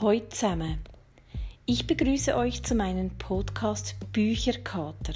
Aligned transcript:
Hallo 0.00 0.20
zusammen. 0.28 0.80
Ich 1.66 1.86
begrüße 1.86 2.36
euch 2.36 2.64
zu 2.64 2.74
meinem 2.74 3.10
Podcast 3.10 3.94
Bücherkater. 4.12 5.12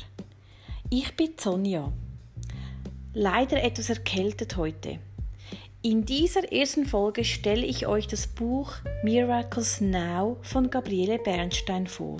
Ich 0.88 1.16
bin 1.16 1.30
Sonja. 1.36 1.92
Leider 3.12 3.60
etwas 3.60 3.90
erkältet 3.90 4.56
heute. 4.56 5.00
In 5.82 6.04
dieser 6.04 6.52
ersten 6.52 6.86
Folge 6.86 7.24
stelle 7.24 7.66
ich 7.66 7.88
euch 7.88 8.06
das 8.06 8.28
Buch 8.28 8.72
Miracles 9.02 9.80
Now 9.80 10.36
von 10.42 10.70
Gabriele 10.70 11.18
Bernstein 11.18 11.88
vor. 11.88 12.18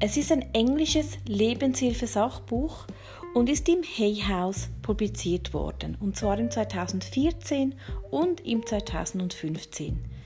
Es 0.00 0.18
ist 0.18 0.30
ein 0.30 0.52
englisches 0.52 1.16
Lebenshilfe-Sachbuch 1.26 2.86
und 3.32 3.48
ist 3.48 3.66
im 3.70 3.82
Hay 3.82 4.16
House 4.16 4.68
publiziert 4.82 5.54
worden, 5.54 5.96
und 5.98 6.14
zwar 6.14 6.38
im 6.38 6.50
2014 6.50 7.74
und 8.10 8.46
im 8.46 8.66
2015. 8.66 10.17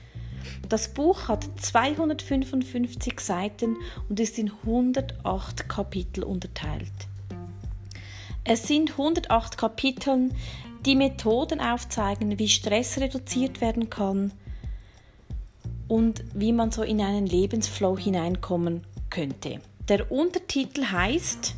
Das 0.69 0.93
Buch 0.93 1.27
hat 1.27 1.45
255 1.59 3.19
Seiten 3.19 3.77
und 4.09 4.19
ist 4.19 4.37
in 4.37 4.51
108 4.65 5.67
Kapitel 5.69 6.23
unterteilt. 6.23 6.91
Es 8.43 8.67
sind 8.67 8.91
108 8.91 9.57
Kapitel, 9.57 10.29
die 10.85 10.95
Methoden 10.95 11.61
aufzeigen, 11.61 12.37
wie 12.39 12.49
Stress 12.49 12.97
reduziert 12.97 13.61
werden 13.61 13.89
kann 13.89 14.33
und 15.87 16.23
wie 16.33 16.51
man 16.51 16.71
so 16.71 16.83
in 16.83 17.01
einen 17.01 17.27
Lebensflow 17.27 17.97
hineinkommen 17.97 18.81
könnte. 19.09 19.61
Der 19.87 20.11
Untertitel 20.11 20.85
heißt 20.85 21.55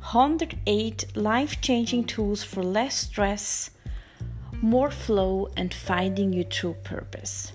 108 0.00 1.14
Life-Changing 1.14 2.06
Tools 2.06 2.44
for 2.44 2.64
Less 2.64 3.08
Stress, 3.10 3.72
More 4.60 4.90
Flow 4.90 5.48
and 5.56 5.72
Finding 5.74 6.32
Your 6.32 6.48
True 6.48 6.76
Purpose. 6.82 7.52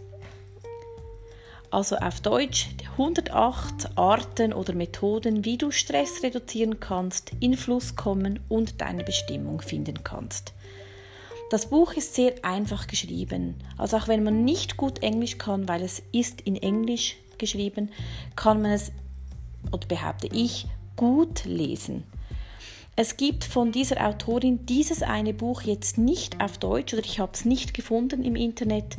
Also 1.69 1.97
auf 1.97 2.21
Deutsch 2.21 2.69
108 2.93 3.97
Arten 3.97 4.53
oder 4.53 4.73
Methoden, 4.73 5.43
wie 5.43 5.57
du 5.57 5.71
Stress 5.71 6.23
reduzieren 6.23 6.79
kannst, 6.79 7.31
in 7.39 7.57
Fluss 7.57 7.95
kommen 7.95 8.39
und 8.47 8.79
deine 8.79 9.03
Bestimmung 9.03 9.61
finden 9.61 10.03
kannst. 10.03 10.53
Das 11.49 11.69
Buch 11.69 11.93
ist 11.93 12.15
sehr 12.15 12.33
einfach 12.43 12.87
geschrieben. 12.87 13.55
Also 13.77 13.97
auch 13.97 14.07
wenn 14.07 14.23
man 14.23 14.45
nicht 14.45 14.77
gut 14.77 15.03
Englisch 15.03 15.37
kann, 15.37 15.67
weil 15.67 15.81
es 15.81 16.01
ist 16.11 16.41
in 16.41 16.55
Englisch 16.55 17.17
geschrieben, 17.37 17.89
kann 18.35 18.61
man 18.61 18.71
es, 18.71 18.91
oder 19.71 19.87
behaupte 19.87 20.27
ich, 20.31 20.67
gut 20.95 21.45
lesen. 21.45 22.03
Es 22.95 23.15
gibt 23.15 23.43
von 23.43 23.71
dieser 23.71 24.05
Autorin 24.07 24.65
dieses 24.65 25.03
eine 25.03 25.33
Buch 25.33 25.61
jetzt 25.61 25.97
nicht 25.97 26.41
auf 26.41 26.57
Deutsch 26.57 26.93
oder 26.93 27.03
ich 27.03 27.19
habe 27.19 27.31
es 27.33 27.45
nicht 27.45 27.73
gefunden 27.73 28.23
im 28.23 28.35
Internet. 28.35 28.97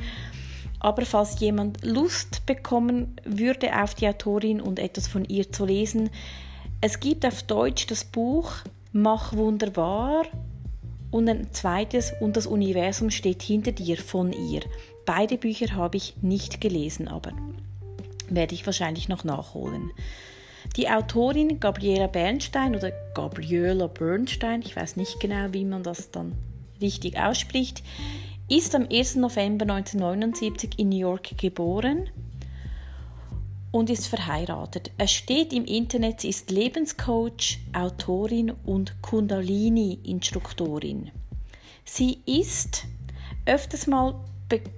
Aber 0.81 1.05
falls 1.05 1.41
jemand 1.41 1.85
Lust 1.85 2.47
bekommen 2.47 3.17
würde 3.25 3.83
auf 3.83 3.95
die 3.95 4.09
Autorin 4.09 4.61
und 4.61 4.79
etwas 4.79 5.09
von 5.09 5.25
ihr 5.25 5.51
zu 5.51 5.65
lesen, 5.65 6.11
es 6.81 7.01
gibt 7.01 7.27
auf 7.27 7.43
Deutsch 7.43 7.87
das 7.87 8.05
Buch 8.05 8.53
Mach 8.93 9.35
wunderbar 9.35 10.25
und 11.11 11.29
ein 11.29 11.53
zweites 11.53 12.15
und 12.21 12.37
das 12.37 12.47
Universum 12.47 13.11
steht 13.11 13.43
hinter 13.43 13.73
dir 13.73 13.99
von 13.99 14.33
ihr. 14.33 14.63
Beide 15.05 15.37
Bücher 15.37 15.75
habe 15.75 15.99
ich 15.99 16.17
nicht 16.23 16.61
gelesen, 16.61 17.07
aber 17.07 17.33
werde 18.31 18.55
ich 18.55 18.65
wahrscheinlich 18.65 19.09
noch 19.09 19.25
nachholen. 19.25 19.91
Die 20.77 20.89
Autorin 20.89 21.61
Gabriela 21.61 22.07
Bernstein 22.07 22.75
oder 22.75 22.93
Gabriela 23.15 23.87
Bernstein, 23.87 24.63
ich 24.63 24.75
weiß 24.75 24.97
nicht 24.97 25.21
genau, 25.21 25.53
wie 25.53 25.65
man 25.65 25.83
das 25.83 26.11
dann 26.11 26.33
richtig 26.81 27.19
ausspricht, 27.19 27.83
ist 28.49 28.75
am 28.75 28.89
1. 28.91 29.17
November 29.17 29.65
1979 29.65 30.79
in 30.79 30.89
New 30.89 30.99
York 30.99 31.37
geboren 31.37 32.09
und 33.71 33.91
ist 33.91 34.07
verheiratet. 34.07 34.91
Es 34.97 35.13
steht 35.13 35.53
im 35.53 35.67
Internet, 35.67 36.23
sie 36.23 36.31
ist 36.31 36.51
Lebenscoach, 36.51 37.59
Autorin 37.75 38.53
und 38.65 39.03
Kundalini-Instruktorin. 39.03 41.11
Sie 41.85 42.21
ist 42.25 42.87
öfters 43.45 43.87
mal 43.87 44.15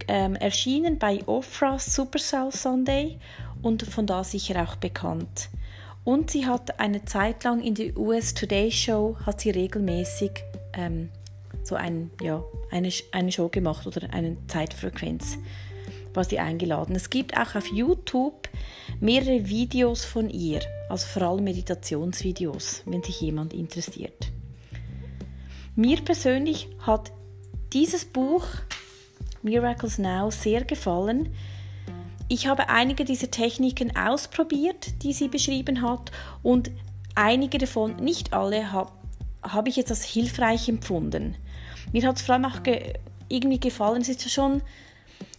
ähm, 0.08 0.34
erschienen 0.34 0.98
bei 0.98 1.20
Ofra's 1.26 1.94
Super 1.94 2.18
Soul 2.18 2.50
Sunday 2.50 3.20
und 3.62 3.84
von 3.84 4.06
da 4.06 4.24
sicher 4.24 4.60
auch 4.62 4.74
bekannt. 4.76 5.50
Und 6.02 6.30
sie 6.30 6.46
hat 6.46 6.80
eine 6.80 7.04
Zeit 7.04 7.44
lang 7.44 7.62
in 7.62 7.74
der 7.74 7.94
US 7.96 8.34
Today 8.34 8.72
Show 8.72 9.16
hat 9.24 9.40
sie 9.40 9.50
regelmäßig 9.50 10.32
ähm, 10.72 11.10
so 11.62 11.74
ein, 11.74 12.10
ja, 12.22 12.42
eine, 12.70 12.90
eine 13.12 13.32
Show 13.32 13.48
gemacht 13.48 13.86
oder 13.86 14.12
eine 14.12 14.36
Zeitfrequenz 14.48 15.38
war 16.14 16.24
sie 16.24 16.38
eingeladen. 16.38 16.96
Es 16.96 17.10
gibt 17.10 17.36
auch 17.36 17.54
auf 17.54 17.66
YouTube 17.66 18.48
mehrere 19.00 19.48
Videos 19.48 20.04
von 20.04 20.28
ihr, 20.28 20.60
also 20.88 21.06
vor 21.06 21.22
allem 21.22 21.44
Meditationsvideos, 21.44 22.82
wenn 22.86 23.02
sich 23.02 23.20
jemand 23.20 23.52
interessiert. 23.52 24.32
Mir 25.76 26.00
persönlich 26.02 26.68
hat 26.80 27.12
dieses 27.72 28.04
Buch 28.04 28.44
Miracles 29.42 29.98
Now 29.98 30.30
sehr 30.30 30.64
gefallen. 30.64 31.34
Ich 32.28 32.46
habe 32.46 32.68
einige 32.68 33.04
dieser 33.04 33.30
Techniken 33.30 33.96
ausprobiert, 33.96 35.02
die 35.02 35.12
sie 35.12 35.28
beschrieben 35.28 35.82
hat, 35.82 36.10
und 36.42 36.70
einige 37.14 37.58
davon, 37.58 37.96
nicht 37.96 38.32
alle, 38.32 38.72
habe 38.72 38.92
hab 39.42 39.66
ich 39.66 39.76
jetzt 39.76 39.90
als 39.90 40.04
hilfreich 40.04 40.68
empfunden. 40.68 41.36
Mir 41.92 42.06
hat 42.06 42.16
es 42.16 42.22
vor 42.22 42.34
allem 42.34 42.44
auch 42.44 42.62
ge 42.62 42.94
irgendwie 43.28 43.60
gefallen, 43.60 44.02
es 44.02 44.08
ist 44.08 44.24
ja 44.24 44.28
schon 44.28 44.60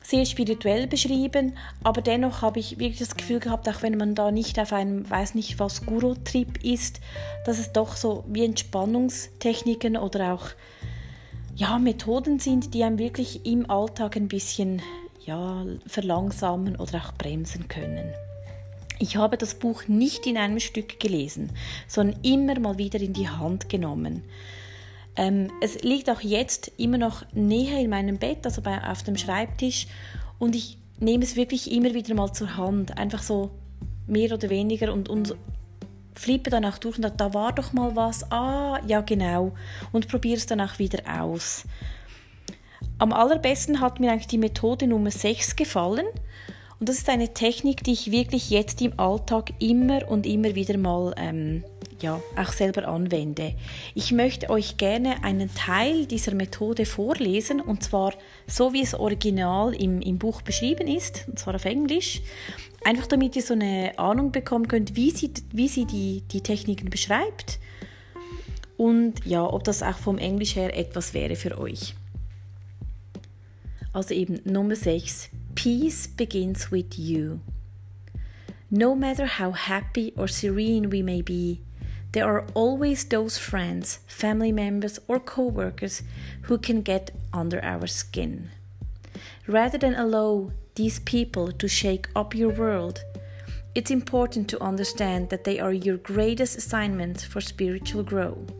sehr 0.04 0.26
spirituell 0.26 0.88
beschrieben, 0.88 1.54
aber 1.84 2.02
dennoch 2.02 2.42
habe 2.42 2.60
ich 2.60 2.80
wirklich 2.80 3.00
das 3.00 3.16
Gefühl 3.16 3.40
gehabt, 3.40 3.68
auch 3.70 3.82
wenn 3.82 3.98
man 3.98 4.16
da 4.16 4.32
nicht 4.32 4.60
auf 4.60 4.74
einem, 4.74 5.08
weiß 5.10 5.36
nicht 5.36 5.60
was, 5.60 5.86
Guru-Trip 5.86 6.64
ist, 6.64 7.02
dass 7.46 7.60
es 7.60 7.72
doch 7.72 7.96
so 7.96 8.24
wie 8.28 8.46
Entspannungstechniken 8.46 9.98
oder 9.98 10.34
auch 10.34 10.48
ja, 11.56 11.78
Methoden 11.78 12.40
sind, 12.40 12.74
die 12.74 12.84
einem 12.84 12.98
wirklich 12.98 13.46
im 13.46 13.70
Alltag 13.70 14.16
ein 14.16 14.28
bisschen 14.28 14.82
ja, 15.26 15.66
verlangsamen 15.86 16.76
oder 16.78 17.00
auch 17.00 17.14
bremsen 17.14 17.68
können. 17.68 18.14
Ich 18.98 19.16
habe 19.16 19.38
das 19.38 19.56
Buch 19.56 19.88
nicht 19.88 20.26
in 20.28 20.38
einem 20.38 20.60
Stück 20.60 21.00
gelesen, 21.00 21.52
sondern 21.88 22.20
immer 22.24 22.60
mal 22.60 22.78
wieder 22.78 23.00
in 23.00 23.14
die 23.14 23.30
Hand 23.30 23.70
genommen. 23.70 24.24
Ähm, 25.22 25.52
es 25.62 25.84
liegt 25.84 26.10
auch 26.10 26.22
jetzt 26.22 26.72
immer 26.78 26.98
noch 26.98 27.24
näher 27.32 27.80
in 27.80 27.92
meinem 27.92 28.18
Bett, 28.18 28.44
also 28.44 28.64
bei, 28.64 28.84
auf 28.84 29.04
dem 29.04 29.18
Schreibtisch. 29.18 29.86
Und 30.40 30.56
ich 30.56 30.80
nehme 31.00 31.24
es 31.24 31.36
wirklich 31.36 31.72
immer 31.72 31.94
wieder 31.94 32.16
mal 32.16 32.34
zur 32.34 32.58
Hand, 32.58 32.98
einfach 32.98 33.22
so 33.22 33.52
mehr 34.08 34.34
oder 34.34 34.50
weniger 34.50 34.92
und, 34.92 35.10
und 35.10 35.36
flippe 36.16 36.50
dann 36.50 36.66
auch 36.66 36.80
durch 36.80 36.98
und 36.98 37.06
da, 37.16 37.34
war 37.36 37.54
doch 37.54 37.72
mal 37.72 37.96
was, 37.96 38.32
ah, 38.32 38.80
ja 38.88 39.02
genau. 39.02 39.52
Und 39.92 40.08
probiere 40.08 40.38
es 40.38 40.48
dann 40.48 40.60
auch 40.60 40.80
wieder 40.80 41.04
aus. 41.22 41.66
Am 42.98 43.14
allerbesten 43.14 43.80
hat 43.80 44.00
mir 44.00 44.12
eigentlich 44.12 44.26
die 44.26 44.40
Methode 44.40 44.88
Nummer 44.88 45.12
6 45.12 45.56
gefallen. 45.56 46.08
Und 46.80 46.90
das 46.90 46.98
ist 46.98 47.10
eine 47.10 47.32
Technik, 47.32 47.84
die 47.84 47.94
ich 47.94 48.12
wirklich 48.12 48.50
jetzt 48.50 48.82
im 48.82 49.00
Alltag 49.00 49.54
immer 49.60 50.10
und 50.10 50.26
immer 50.26 50.56
wieder 50.56 50.80
mal 50.80 51.14
ähm, 51.16 51.64
ja, 52.02 52.22
auch 52.36 52.52
selber 52.52 52.88
anwende. 52.88 53.54
Ich 53.96 54.12
möchte 54.12 54.50
euch 54.50 54.78
gerne 54.78 55.24
einen 55.24 55.54
Teil 55.54 56.06
dieser 56.06 56.34
Methode 56.34 56.86
vorlesen 56.86 57.62
und 57.62 57.84
zwar 57.84 58.14
so 58.48 58.74
wie 58.74 58.82
es 58.82 58.94
original 58.94 59.74
im, 59.74 60.02
im 60.02 60.18
Buch 60.18 60.42
beschrieben 60.42 60.88
ist, 60.88 61.26
und 61.28 61.40
zwar 61.40 61.56
auf 61.56 61.66
Englisch. 61.66 62.22
Einfach 62.84 63.08
damit 63.08 63.36
ihr 63.36 63.44
so 63.44 63.54
eine 63.54 63.98
Ahnung 63.98 64.32
bekommen 64.32 64.68
könnt, 64.68 64.96
wie 64.96 65.12
sie, 65.12 65.32
wie 65.52 65.68
sie 65.68 65.86
die, 65.86 66.24
die 66.32 66.42
Techniken 66.42 66.90
beschreibt 66.90 67.60
und 68.82 69.24
ja, 69.26 69.46
ob 69.46 69.64
das 69.64 69.84
auch 69.84 69.98
vom 69.98 70.18
Englisch 70.18 70.56
her 70.56 70.76
etwas 70.76 71.14
wäre 71.14 71.36
für 71.36 71.60
euch. 71.60 71.94
Also 73.94 74.16
eben 74.16 74.40
Nummer 74.44 74.76
6. 74.76 75.30
Peace 75.54 76.08
begins 76.08 76.72
with 76.72 76.98
you. 76.98 77.40
No 78.72 78.96
matter 78.96 79.28
how 79.38 79.54
happy 79.54 80.14
or 80.16 80.28
serene 80.28 80.92
we 80.92 81.04
may 81.04 81.22
be, 81.22 81.60
there 82.14 82.26
are 82.26 82.46
always 82.54 83.06
those 83.06 83.38
friends, 83.38 84.00
family 84.08 84.52
members, 84.52 85.00
or 85.08 85.20
co 85.20 85.44
workers 85.44 86.04
who 86.44 86.58
can 86.58 86.82
get 86.82 87.12
under 87.32 87.64
our 87.64 87.88
skin. 87.88 88.50
Rather 89.48 89.78
than 89.78 89.96
allow 89.96 90.52
these 90.76 91.00
people 91.00 91.52
to 91.52 91.68
shake 91.68 92.08
up 92.16 92.36
your 92.36 92.50
world, 92.50 93.04
it's 93.74 93.92
important 93.92 94.50
to 94.50 94.62
understand 94.62 95.30
that 95.30 95.46
they 95.46 95.60
are 95.60 95.72
your 95.72 95.98
greatest 95.98 96.58
assignment 96.58 97.22
for 97.22 97.40
spiritual 97.40 98.04
growth. 98.04 98.52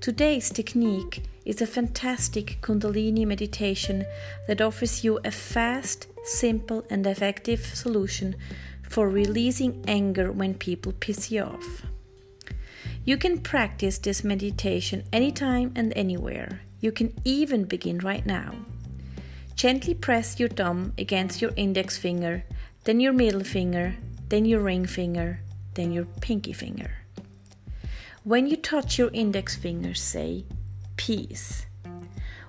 Today's 0.00 0.48
technique 0.48 1.22
is 1.44 1.60
a 1.60 1.66
fantastic 1.66 2.58
Kundalini 2.62 3.26
meditation 3.26 4.06
that 4.48 4.62
offers 4.62 5.04
you 5.04 5.20
a 5.24 5.30
fast, 5.30 6.06
simple, 6.24 6.84
and 6.88 7.06
effective 7.06 7.60
solution 7.60 8.34
for 8.82 9.10
releasing 9.10 9.84
anger 9.86 10.32
when 10.32 10.54
people 10.54 10.92
piss 10.92 11.30
you 11.30 11.42
off. 11.42 11.82
You 13.04 13.16
can 13.16 13.40
practice 13.40 13.98
this 13.98 14.22
meditation 14.22 15.04
anytime 15.12 15.72
and 15.74 15.92
anywhere. 15.96 16.60
You 16.80 16.92
can 16.92 17.14
even 17.24 17.64
begin 17.64 17.98
right 17.98 18.24
now. 18.26 18.54
Gently 19.54 19.94
press 19.94 20.38
your 20.38 20.48
thumb 20.50 20.92
against 20.98 21.40
your 21.40 21.52
index 21.56 21.96
finger, 21.96 22.44
then 22.84 23.00
your 23.00 23.12
middle 23.12 23.44
finger, 23.44 23.96
then 24.28 24.44
your 24.44 24.60
ring 24.60 24.86
finger, 24.86 25.40
then 25.74 25.92
your 25.92 26.04
pinky 26.20 26.52
finger. 26.52 26.90
When 28.24 28.46
you 28.46 28.56
touch 28.56 28.98
your 28.98 29.10
index 29.12 29.56
finger, 29.56 29.94
say 29.94 30.44
peace. 30.96 31.66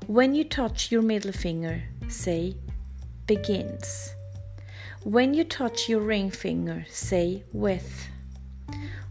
When 0.08 0.36
you 0.36 0.44
touch 0.44 0.92
your 0.92 1.02
middle 1.02 1.32
finger, 1.32 1.84
say 2.10 2.56
begins. 3.26 4.14
When 5.04 5.34
you 5.34 5.46
touch 5.46 5.88
your 5.88 6.02
ring 6.02 6.30
finger, 6.30 6.86
say 6.90 7.44
with. 7.54 8.10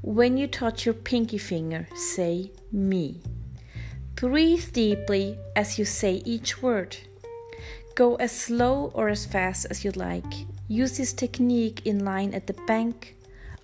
When 0.03 0.37
you 0.37 0.47
touch 0.47 0.87
your 0.87 0.95
pinky 0.95 1.39
finger, 1.39 1.87
say 1.95 2.53
me. 2.73 3.21
Breathe 4.15 4.73
deeply 4.73 5.39
as 5.55 5.79
you 5.79 5.85
say 5.85 6.23
each 6.25 6.63
word. 6.63 6.97
Go 7.95 8.17
as 8.17 8.33
slow 8.33 8.91
or 8.95 9.09
as 9.09 9.27
fast 9.27 9.67
as 9.71 9.85
you 9.85 9.91
like. 9.93 10.47
Use 10.69 10.97
this 10.97 11.13
technique 11.13 11.87
in 11.87 12.05
line 12.05 12.33
at 12.35 12.47
the 12.47 12.55
bank, 12.67 13.17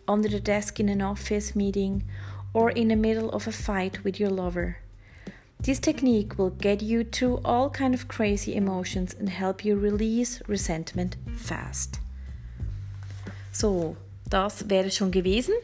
under 0.08 0.28
the 0.28 0.40
desk 0.40 0.80
in 0.80 0.88
an 0.88 1.00
office 1.00 1.54
meeting, 1.54 2.04
or 2.52 2.70
in 2.70 2.88
the 2.88 2.96
middle 2.96 3.30
of 3.30 3.46
a 3.46 3.52
fight 3.52 4.02
with 4.04 4.18
your 4.18 4.30
lover. 4.30 4.78
This 5.60 5.78
technique 5.78 6.38
will 6.38 6.50
get 6.50 6.82
you 6.82 7.04
through 7.04 7.40
all 7.44 7.70
kind 7.70 7.94
of 7.94 8.08
crazy 8.08 8.54
emotions 8.54 9.14
and 9.18 9.28
help 9.28 9.64
you 9.64 9.76
release 9.76 10.42
resentment 10.46 11.16
fast. 11.34 11.98
So, 13.52 13.96
das 14.28 14.62
wäre 14.68 14.90
schon 14.90 15.10
gewesen. 15.10 15.54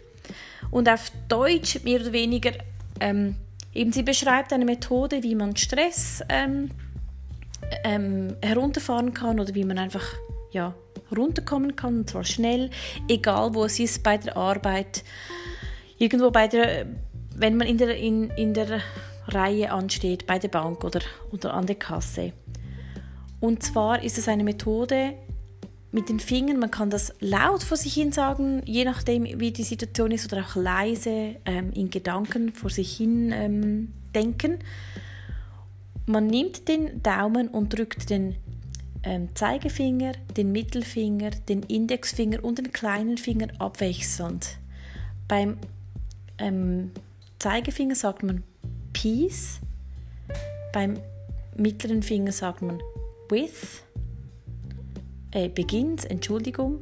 Und 0.73 0.89
auf 0.89 1.13
Deutsch 1.29 1.85
mehr 1.85 2.01
oder 2.01 2.13
weniger, 2.13 2.53
ähm, 2.99 3.37
eben 3.73 3.93
sie 3.93 4.03
beschreibt 4.03 4.53
eine 4.53 4.65
Methode, 4.65 5.23
wie 5.23 5.37
man 5.37 5.55
Stress 5.55 6.23
ähm, 6.29 6.71
ähm, 7.85 8.37
herunterfahren 8.43 9.15
kann 9.15 9.39
oder 9.39 9.55
wie 9.55 9.65
man 9.65 9.79
einfach 9.79 10.05
ja, 10.51 10.75
runterkommen 11.15 11.77
kann, 11.77 11.99
und 11.99 12.11
zwar 12.11 12.25
schnell, 12.25 12.71
egal 13.07 13.55
wo 13.55 13.65
es 13.65 13.79
ist, 13.79 14.03
bei 14.03 14.17
der 14.17 14.37
Arbeit, 14.37 15.05
irgendwo 15.99 16.31
bei 16.31 16.49
der, 16.49 16.87
wenn 17.37 17.57
man 17.59 17.69
in 17.69 17.79
der, 17.79 17.97
in, 17.97 18.31
in 18.31 18.55
der 18.55 18.81
Reihe 19.29 19.71
ansteht, 19.71 20.27
bei 20.27 20.39
der 20.39 20.49
Bank 20.49 20.85
oder, 20.85 21.01
oder 21.31 21.55
an 21.55 21.67
der 21.67 21.77
Kasse. 21.77 22.33
Und 23.41 23.63
zwar 23.63 24.03
ist 24.03 24.19
es 24.19 24.27
eine 24.27 24.45
Methode 24.45 25.15
mit 25.93 26.09
den 26.09 26.21
Fingern, 26.21 26.59
man 26.59 26.71
kann 26.71 26.89
das 26.89 27.15
laut 27.21 27.63
vor 27.63 27.77
sich 27.77 27.93
hin 27.93 28.13
sagen, 28.13 28.63
je 28.65 28.85
nachdem 28.85 29.25
wie 29.39 29.53
die 29.53 29.63
Situation 29.63 30.11
ist, 30.11 30.33
oder 30.33 30.43
auch 30.43 30.57
leise 30.57 31.37
ähm, 31.45 31.71
in 31.75 31.91
Gedanken 31.91 32.53
vor 32.53 32.71
sich 32.71 32.97
hin 32.97 33.31
ähm, 33.33 33.93
denken. 34.15 34.59
Man 36.07 36.27
nimmt 36.27 36.67
den 36.69 37.03
Daumen 37.03 37.49
und 37.49 37.77
drückt 37.77 38.09
den 38.09 38.37
ähm, 39.05 39.29
Zeigefinger, 39.35 40.13
den 40.37 40.51
Mittelfinger, 40.51 41.31
den 41.49 41.63
Indexfinger 41.65 42.43
und 42.43 42.59
den 42.59 42.73
kleinen 42.73 43.19
Finger 43.19 43.49
abwechselnd. 43.59 44.59
Beim 45.29 45.59
ähm, 46.39 46.91
Zeigefinger 47.39 47.95
sagt 47.95 48.23
man 48.23 48.43
Peace, 48.95 49.61
beim 50.73 50.99
mittleren 51.57 52.03
Finger 52.03 52.33
sagt 52.33 52.63
man 52.63 52.81
with, 53.29 53.83
äh, 55.33 55.49
begins, 55.49 56.05
Entschuldigung. 56.05 56.81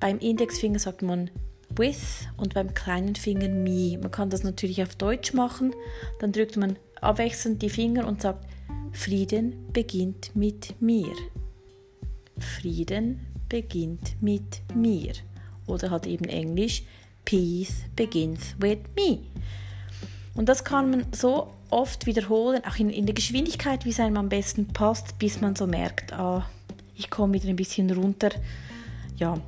Beim 0.00 0.18
Indexfinger 0.18 0.78
sagt 0.78 1.02
man 1.02 1.30
with 1.76 2.26
und 2.36 2.54
beim 2.54 2.74
kleinen 2.74 3.14
Finger 3.14 3.48
me. 3.48 3.98
Man 3.98 4.10
kann 4.10 4.30
das 4.30 4.44
natürlich 4.44 4.82
auf 4.82 4.94
Deutsch 4.96 5.32
machen. 5.32 5.74
Dann 6.20 6.32
drückt 6.32 6.56
man 6.56 6.76
abwechselnd 7.00 7.62
die 7.62 7.70
Finger 7.70 8.06
und 8.06 8.22
sagt 8.22 8.46
Frieden 8.92 9.72
beginnt 9.72 10.34
mit 10.36 10.80
mir. 10.80 11.12
Frieden 12.38 13.20
beginnt 13.48 14.20
mit 14.20 14.62
mir. 14.74 15.12
Oder 15.66 15.90
halt 15.90 16.06
eben 16.06 16.26
Englisch 16.26 16.82
Peace 17.24 17.84
begins 17.96 18.54
with 18.58 18.78
me. 18.96 19.20
Und 20.34 20.48
das 20.48 20.64
kann 20.64 20.90
man 20.90 21.06
so 21.12 21.52
oft 21.70 22.06
wiederholen, 22.06 22.62
auch 22.64 22.76
in, 22.76 22.90
in 22.90 23.06
der 23.06 23.14
Geschwindigkeit, 23.14 23.84
wie 23.84 23.90
es 23.90 24.00
einem 24.00 24.16
am 24.16 24.28
besten 24.28 24.68
passt, 24.68 25.18
bis 25.18 25.40
man 25.40 25.56
so 25.56 25.66
merkt, 25.66 26.12
ah, 26.12 26.46
ich 26.96 27.10
komme 27.10 27.34
wieder 27.34 27.48
ein 27.48 27.56
bisschen 27.56 27.90
runter. 27.90 28.30
Ja, 29.16 29.38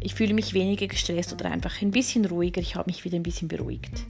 ich 0.00 0.14
fühle 0.14 0.34
mich 0.34 0.54
weniger 0.54 0.86
gestresst 0.86 1.32
oder 1.32 1.50
einfach 1.50 1.80
ein 1.80 1.90
bisschen 1.90 2.24
ruhiger. 2.24 2.60
Ich 2.60 2.74
habe 2.74 2.90
mich 2.90 3.04
wieder 3.04 3.16
ein 3.16 3.22
bisschen 3.22 3.48
beruhigt. 3.48 4.04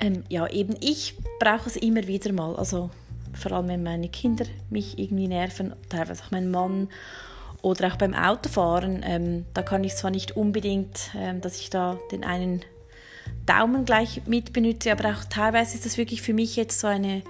Ähm, 0.00 0.24
ja, 0.28 0.46
eben 0.48 0.76
ich 0.80 1.14
brauche 1.40 1.68
es 1.68 1.76
immer 1.76 2.06
wieder 2.06 2.32
mal. 2.32 2.56
Also 2.56 2.90
vor 3.32 3.52
allem, 3.52 3.68
wenn 3.68 3.82
meine 3.82 4.08
Kinder 4.08 4.46
mich 4.70 4.98
irgendwie 4.98 5.28
nerven, 5.28 5.74
teilweise 5.88 6.22
auch 6.22 6.30
mein 6.30 6.50
Mann 6.50 6.88
oder 7.62 7.88
auch 7.88 7.96
beim 7.96 8.14
Autofahren. 8.14 9.02
Ähm, 9.04 9.44
da 9.54 9.62
kann 9.62 9.84
ich 9.84 9.96
zwar 9.96 10.10
nicht 10.10 10.36
unbedingt, 10.36 11.10
ähm, 11.16 11.40
dass 11.40 11.60
ich 11.60 11.70
da 11.70 11.98
den 12.10 12.24
einen 12.24 12.62
Daumen 13.44 13.84
gleich 13.84 14.22
mit 14.26 14.52
benutze, 14.52 14.92
aber 14.92 15.10
auch 15.10 15.24
teilweise 15.24 15.74
ist 15.74 15.84
das 15.84 15.98
wirklich 15.98 16.22
für 16.22 16.32
mich 16.32 16.56
jetzt 16.56 16.80
so 16.80 16.86
eine 16.86 17.22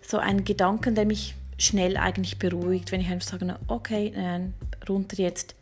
so 0.00 0.16
ein 0.16 0.44
Gedanken, 0.44 0.94
der 0.94 1.04
mich 1.04 1.34
schnell 1.58 1.96
eigentlich 1.96 2.38
beruhigt, 2.38 2.92
wenn 2.92 3.00
ich 3.00 3.08
einfach 3.08 3.28
sage, 3.28 3.58
okay, 3.66 4.12
nein, 4.16 4.54
runter 4.88 5.18
jetzt. 5.18 5.54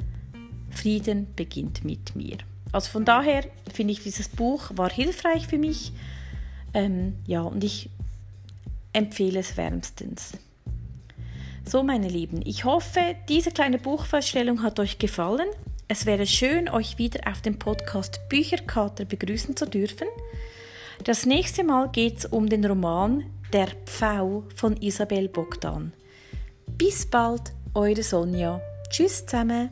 Frieden 0.71 1.29
beginnt 1.35 1.85
mit 1.85 2.15
mir. 2.15 2.37
Also 2.71 2.91
von 2.91 3.05
daher 3.05 3.45
finde 3.73 3.93
ich, 3.93 4.03
dieses 4.03 4.29
Buch 4.29 4.71
war 4.75 4.91
hilfreich 4.91 5.47
für 5.47 5.59
mich. 5.59 5.93
Ähm, 6.75 7.15
ja, 7.27 7.41
und 7.41 7.65
ich 7.65 7.89
empfehle 8.93 9.41
es 9.41 9.57
wärmstens. 9.57 10.33
So, 11.65 11.83
meine 11.83 12.09
Lieben, 12.09 12.43
ich 12.45 12.65
hoffe, 12.65 13.01
diese 13.29 13.51
kleine 13.51 13.79
Buchvorstellung 13.79 14.63
hat 14.63 14.79
euch 14.79 14.99
gefallen. 14.99 15.49
Es 15.89 16.05
wäre 16.05 16.27
schön, 16.27 16.69
euch 16.69 16.99
wieder 16.99 17.21
auf 17.31 17.41
dem 17.41 17.59
Podcast 17.59 18.21
Bücherkater 18.29 19.05
begrüßen 19.05 19.57
zu 19.57 19.67
dürfen. 19.67 20.09
Das 21.05 21.27
nächste 21.27 21.65
Mal 21.65 21.89
geht 21.91 22.19
es 22.19 22.27
um 22.27 22.49
den 22.49 22.65
Roman 22.65 23.25
Der 23.53 23.69
Pfau 23.85 24.43
von 24.57 24.77
Isabel 24.79 25.29
Bogdan. 25.29 25.93
Bis 26.67 27.07
bald, 27.07 27.53
eure 27.75 28.03
Sonja. 28.03 28.61
Tschüss 28.91 29.25
zusammen. 29.25 29.71